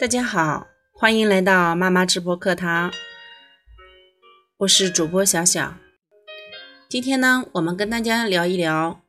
[0.00, 2.90] 大家好，欢迎来到妈妈直播课堂，
[4.60, 5.76] 我是主播小小。
[6.88, 9.02] 今天呢，我们跟大家聊一聊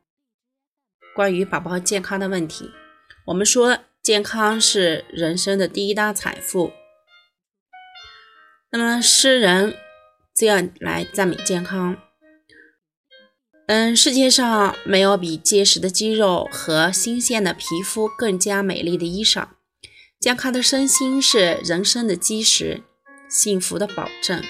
[1.16, 2.70] 关于宝宝健康的问题。
[3.24, 6.74] 我们说，健康是人生的第一大财富。
[8.70, 9.74] 那么，诗人
[10.34, 11.96] 这样来赞美健康：
[13.66, 19.48] 嗯，世界上没有比结实的肌肉和新鲜的皮肤更加美丽的衣裳。
[20.22, 22.84] 健康的身心是人生的基石，
[23.28, 24.40] 幸福的保证，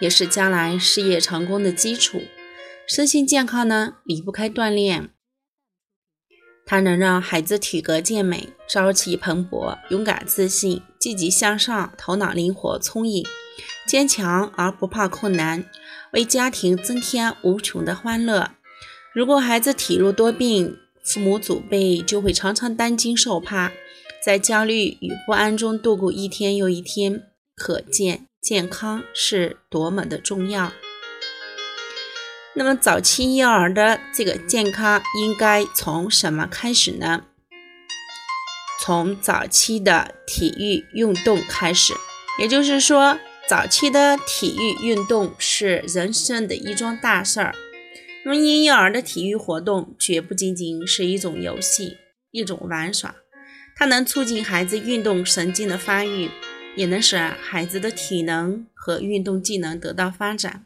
[0.00, 2.24] 也是将来事业成功的基础。
[2.88, 5.10] 身心健康呢，离不开锻炼。
[6.64, 13.24] 它能让孩子体格健美、朝气蓬勃、勇敢自信、积极向上、头脑灵活聪颖、
[13.86, 15.64] 坚强而不怕困难，
[16.14, 18.50] 为家庭增添无穷的欢乐。
[19.14, 23.70] 如果孩子体弱多病，父母祖辈就会常常担惊受怕。
[24.26, 27.22] 在焦虑与不安中度过一天又一天，
[27.54, 30.72] 可见健康是多么的重要。
[32.56, 37.26] 那么，早期婴儿的这个健康应该从什么开始呢？
[38.80, 41.94] 从早期的体育运动开始，
[42.40, 47.54] 也就是说，早期的体育运动是人生的一桩大事儿。
[48.24, 51.98] 那么，婴幼儿的体育活动绝不仅仅是一种游戏，
[52.32, 53.14] 一种玩耍。
[53.78, 56.30] 它能促进孩子运动神经的发育，
[56.76, 60.64] 也能使孩子的体能和运动技能得到发展。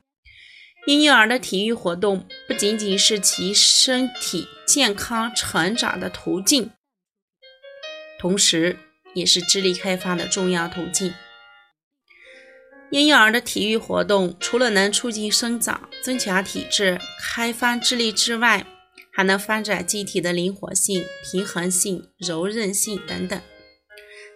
[0.86, 6.70] 婴幼儿的体育活动不仅仅是其身体健康成长的途径，
[8.20, 8.78] 同时
[9.12, 11.12] 也是智力开发的重要途径。
[12.90, 18.64] 婴幼儿的体育活动除了能促进生长、增强体质、开发智力之外，
[19.20, 23.38] 还能发展机体的灵活性、平衡性、柔韧性等等。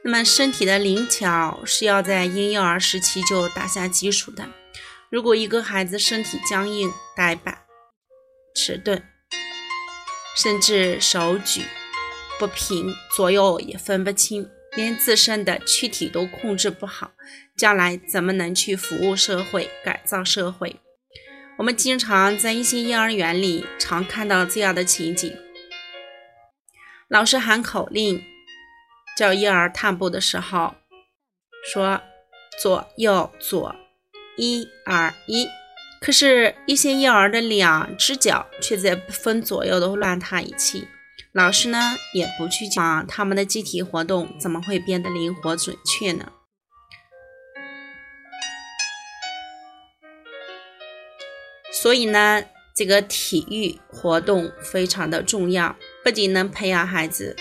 [0.02, 4.47] 那么，身体的灵巧是要在婴幼儿时期就打下基础的。
[5.10, 7.60] 如果一个孩子身体僵硬、呆板、
[8.54, 9.03] 迟钝，
[10.36, 11.62] 甚至手举
[12.38, 17.12] 不平、左右也分不清，连自身的躯体都控制不好，
[17.56, 20.76] 将来怎么能去服务社会、改造社会？
[21.56, 25.32] 我们经常在一些幼儿园里常看到这样的情景：
[27.06, 28.20] 老师喊口令，
[29.16, 30.75] 叫婴儿踏步的时候，
[31.72, 32.03] 说
[32.60, 33.76] 左右左，
[34.37, 35.47] 一二一。
[36.00, 40.88] 可是，一些幼儿的两只脚却在不分左右的乱踏一气。
[41.32, 41.78] 老师呢，
[42.12, 46.32] 也不去讲他们的机体活动怎么会变得灵活准确呢？
[51.84, 52.43] 所以呢，
[52.75, 57.37] 这个体育活动非常的重要，不仅能培养孩子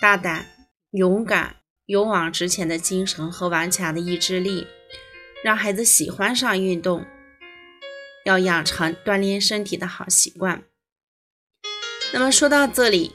[0.00, 0.46] 大胆、
[0.92, 4.66] 勇敢、勇往直前的精神和顽强的意志力，
[5.44, 7.04] 让孩子喜欢上运动，
[8.24, 10.62] 要养成锻炼身体的好习惯。
[12.14, 13.12] 那么说到这里，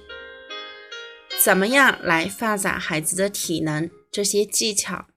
[1.44, 3.90] 怎么样来发展孩子的体能？
[4.12, 5.08] 这些技巧。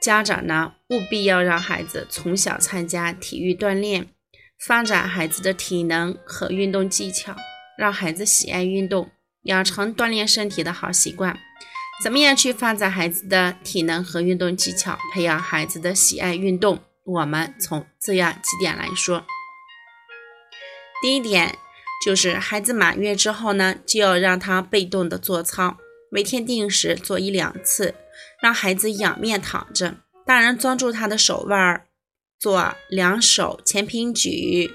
[0.00, 4.08] 家长呢，务必要让孩子从小参加体育锻炼，
[4.58, 7.36] 发展孩子的体能和运动技巧，
[7.76, 9.10] 让孩子喜爱运动，
[9.42, 11.38] 养成锻炼身体的好习惯。
[12.02, 16.80] 怎么样去发展孩子的体能和运动技巧，培养孩子的喜爱运动？
[17.04, 19.26] 我们从这样几点来说。
[21.02, 21.56] 第一点
[22.04, 25.76] 就是孩子满月之后呢，就要让他被动的做操，
[26.10, 27.94] 每天定时做一两次。
[28.42, 31.86] 让孩子仰面躺着，大人抓住他的手腕儿，
[32.38, 34.70] 做两手前平举、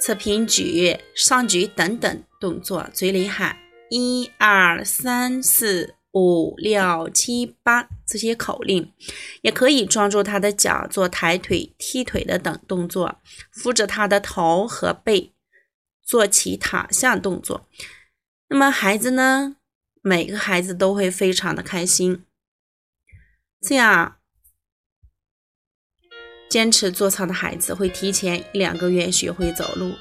[0.00, 3.58] 侧平举、上举等等动作，嘴里喊
[3.90, 8.90] 一二三四五六七八这些口令，
[9.42, 13.20] 也可以抓住他的脚做抬腿、踢腿的等动作，
[13.52, 15.34] 扶着他的头和背
[16.02, 17.68] 做起躺下动作。
[18.48, 19.56] 那么孩子呢？
[20.02, 22.24] 每个孩子都会非常的开心。
[23.60, 24.16] 这样，
[26.48, 29.94] 坚持做操的孩子会提前一两个月学会走路。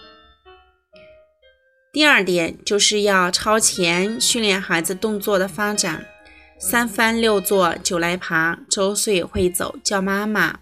[1.91, 6.05] 第二点就是要超前训练孩子动作的发展，
[6.59, 10.59] 三翻六坐九来爬，周岁会走叫妈妈。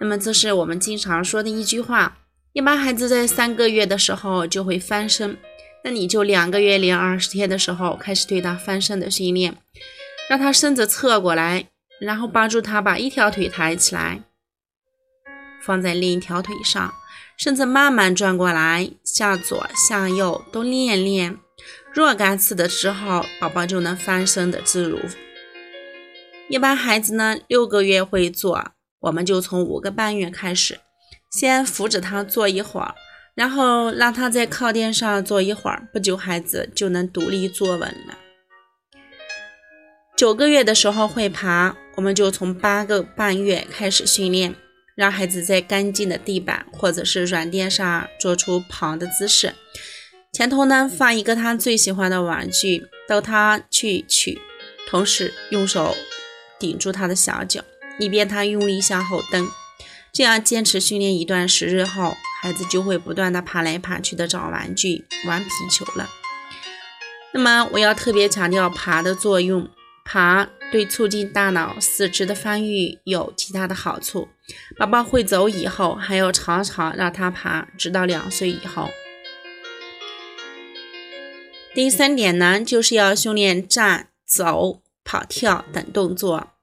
[0.00, 2.18] 那么这是我们经常说的一句话。
[2.52, 5.38] 一般孩子在三个月的时候就会翻身，
[5.84, 9.56] 那你就两个月零二十天的时候开始对他翻身的训练，
[10.28, 11.66] 让他身子侧过来。
[12.00, 14.22] 然后帮助他把一条腿抬起来，
[15.60, 16.94] 放在另一条腿上，
[17.36, 21.36] 身子慢慢转过来，向左向右都练练，
[21.92, 25.00] 若干次的时候，宝宝就能翻身的自如。
[26.48, 28.70] 一般孩子呢六个月会坐，
[29.00, 30.78] 我们就从五个半月开始，
[31.32, 32.94] 先扶着他坐一会儿，
[33.38, 38.18] 然后让他在靠垫上坐一会儿，不久孩子就能独立坐稳了。
[40.16, 44.56] 九个月的时候会爬，我们就从八个半月开始训练，
[44.96, 49.54] 让孩子在干净的地板或者是软垫上做出爬的姿势。
[50.32, 54.40] 前头呢放一个他最喜欢的玩具，逗他去取，
[54.88, 55.94] 同时用手
[56.58, 57.62] 顶住他的小脚，
[58.00, 59.48] 以便他用力向后蹬。
[60.12, 66.08] 这样坚持训练一段时日后，孩子就会不断的爬来爬去的找玩具玩皮球了。
[67.32, 69.68] 那么我要特别强调爬的作用。
[70.10, 74.26] 爬对促进大脑、四肢的发育有其他的好处。
[74.78, 78.88] 宝宝会走以后，还要常常让他爬，直到两岁以后。
[81.74, 86.54] 第三点呢，就是要训练站、走、跑、跳等动作，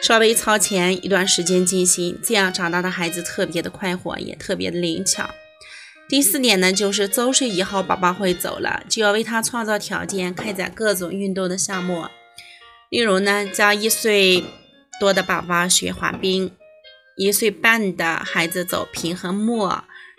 [0.00, 5.28] 稍微超前一段时间进行，这样长大的孩子特别的快活，也特别的灵巧。
[6.08, 12.06] 第四点呢，就是周岁以后，宝宝会走了，就要为他创造条件，开展各种运动的项目。
[12.88, 14.42] 例如呢，教一岁
[14.98, 16.50] 多的宝宝学滑冰，
[17.16, 19.68] 一岁半的孩子走平衡木，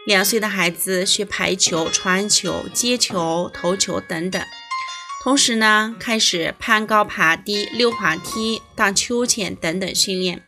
[0.05, 4.39] 两岁的孩子学排球、传球、接球、投球等等。
[5.21, 10.43] 同时呢，开始攀高、爬低、溜滑梯、荡秋千等等训练。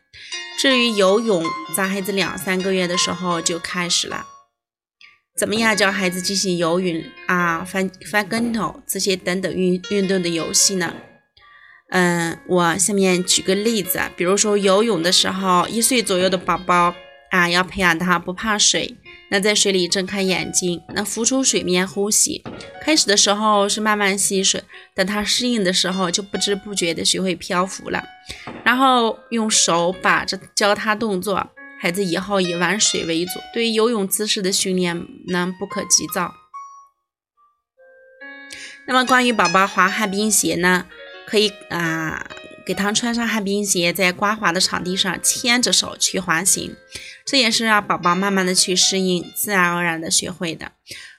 [0.57, 1.44] 至于游泳，
[1.75, 4.25] 在孩子两三个月的时候就开始了。
[5.38, 10.94] 怎么样教孩子进行游泳啊、翻翻跟头这些等等运运动的游戏呢？
[11.89, 16.95] 嗯，我下面举个例子，比如说游泳的时候，一岁左右的宝宝
[17.31, 18.95] 啊，要培养他不怕水，
[19.31, 22.44] 那在水里睁开眼睛，那浮出水面呼吸。
[22.81, 24.62] 开始的时候是慢慢吸水，
[24.94, 28.04] 等他适应的时候，就不知不觉的学会漂浮了。
[28.66, 31.50] 然后用手把着教他动作，
[31.80, 36.33] 孩子以后以玩水为主，对于游泳姿势的训练呢，不可急躁。
[38.86, 40.88] 那么关于宝宝滑旱冰鞋呢？
[41.25, 42.28] 可以啊，
[42.65, 46.75] 给他穿上旱冰鞋，在刮滑的场地上牵着手去滑行，
[47.25, 50.71] 这也是让宝宝慢慢的去适应，自然而然的学会的。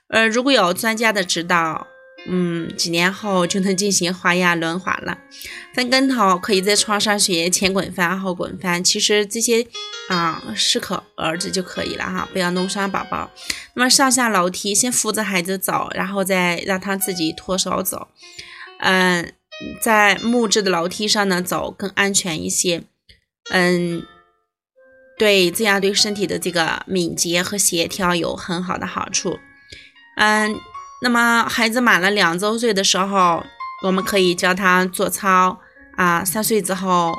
[0.09, 1.87] 呃，如果有专家的指导，
[2.27, 5.19] 嗯，几年后就能进行花样轮滑了。
[5.75, 9.67] 翻跟头可以在床上学前滚翻、后滚翻，其实这些
[10.09, 13.31] 啊适可而止就可以了哈，不要弄伤宝宝。
[13.75, 18.09] 那么上下楼梯，先扶着孩子走，然后再让他自己脱手走，
[18.81, 19.33] 嗯。
[19.83, 22.85] 在木质的楼梯上呢走更安全一些，
[23.51, 24.03] 嗯，
[25.19, 29.39] 对，这样对身体的这个敏捷和协调有很好的好处，
[30.17, 30.55] 嗯，
[31.03, 33.45] 那么孩子满了两周岁的时候，
[33.85, 35.59] 我们可以教他做操
[35.97, 37.19] 啊，三岁之后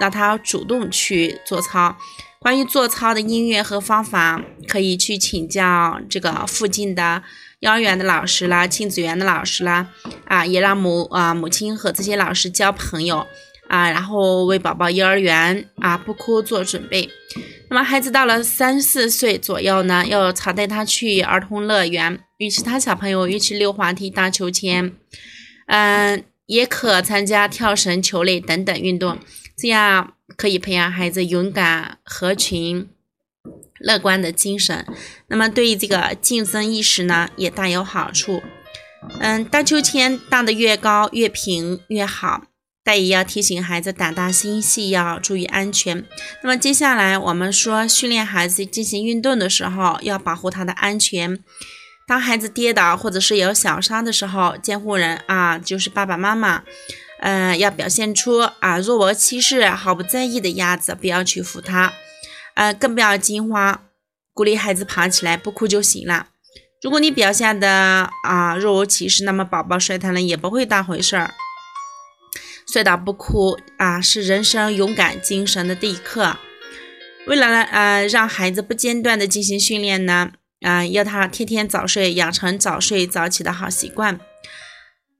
[0.00, 1.96] 让他主动去做操。
[2.38, 7.22] 关于做操的音乐和方法，可以去请教这个附近的。
[7.62, 9.86] 幼儿园的老师啦，亲子园的老师啦，
[10.24, 13.24] 啊，也让母啊母亲和这些老师交朋友
[13.68, 17.08] 啊，然后为宝宝幼儿园啊不哭做准备。
[17.70, 24.92] 那么孩子到了三四岁左右呢，要常带他去儿童乐园，与其他小朋友一起溜滑梯、荡秋千，
[25.68, 29.16] 嗯，也可参加跳绳、球类等等运动，
[29.56, 32.88] 这样可以培养孩子勇敢、合群。
[33.82, 34.86] 乐观的精神，
[35.26, 38.42] 那么对于这个竞争意识呢，也大有好处。
[39.18, 42.44] 嗯，荡秋千荡得越高越平越好，
[42.84, 46.04] 但也要提醒孩子胆大心细，要注意安全。
[46.42, 51.38] 那么接下来我们说，训练孩子进行运动的时候，要保护他的安全。
[52.06, 56.62] 当孩子跌倒或者是有小伤的时候，监护人啊，就是爸爸妈妈，
[57.20, 61.92] 嗯，要表现出啊若无其事、毫不在意的样子，不要去扶他。
[62.54, 63.84] 呃，更不要惊慌，
[64.34, 66.28] 鼓励孩子爬起来，不哭就行了。
[66.82, 71.32] 如果你表现的啊若无其事，那么宝宝摔疼了也不会当回事儿。
[72.72, 76.36] 摔倒不哭啊，是人生勇敢精神的第一课。
[77.26, 80.32] 为了呃让孩子不间断的进行训练呢，
[80.62, 84.18] 啊，要他天天早睡，养成早睡早起的好习惯。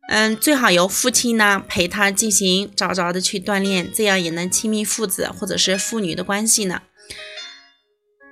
[0.08, 6.82] 嗯，最好由父亲呢陪他进行早早的去锻炼，这样也能亲密父子或者是父女的关系呢。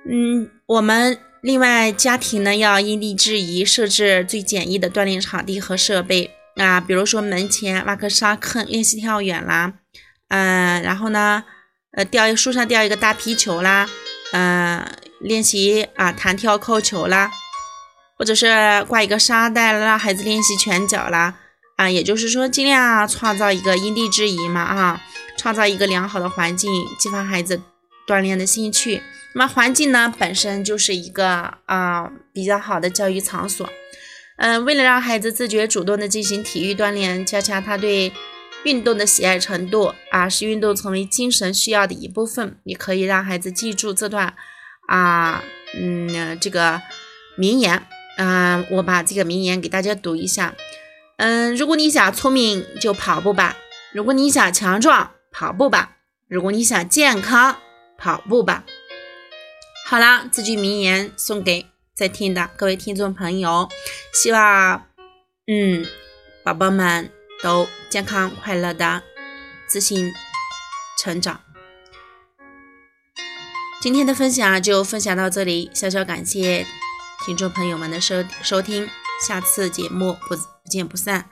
[0.09, 9.73] 嗯，我们另外家庭呢要因地制宜设置最简易的锻炼场地和设备啊，比如说门前挖个沙坑练习跳远啦，
[10.29, 11.43] 嗯，然后呢，
[11.91, 13.87] 呃，吊树上吊一个大皮球啦，
[14.31, 14.85] 嗯，
[15.19, 17.31] 练习啊弹跳扣球啦。
[18.17, 21.33] 或者是挂一个沙袋让孩子练习拳脚啦，
[21.77, 25.01] 啊，也就是说尽量创造一个因地制宜嘛，啊，
[25.39, 27.59] 创造一个良好的环境，激发孩子
[28.05, 29.01] 锻炼的兴趣。
[29.33, 33.69] 那么环境呢，本身就是一个啊比较好的教育场所。
[34.37, 38.11] 嗯，为了让孩子自觉主动的进行体育锻炼，加强他对
[38.63, 44.33] 运动的喜爱程度啊，使运动成为精神需要的一部分，也可以让孩子记住这段
[44.87, 45.43] 啊，
[45.75, 46.81] 嗯，这个
[47.37, 47.83] 名言。
[48.17, 50.53] 嗯，我把这个名言给大家读一下。
[51.17, 53.55] 嗯，如果你想聪明，就跑步吧；
[53.93, 55.95] 如果你想强壮，跑步吧；
[56.27, 57.55] 如果你想健康，
[57.97, 58.63] 跑步吧。
[59.91, 63.67] 好啦，这句名言送给在听的各位听众朋友，
[64.13, 64.87] 希望
[65.47, 65.85] 嗯，
[66.45, 67.11] 宝宝们
[67.43, 69.03] 都健康快乐的
[69.67, 70.09] 自信
[70.97, 71.41] 成长。
[73.81, 76.65] 今天的分享就分享到这里，小小感谢
[77.25, 78.87] 听众朋友们的收收听，
[79.27, 81.27] 下次节目不不见不散。